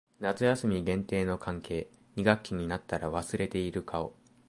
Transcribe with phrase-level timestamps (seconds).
[0.19, 1.87] 夏休み限定の関係。
[2.15, 4.15] 二学期になったら忘れている顔。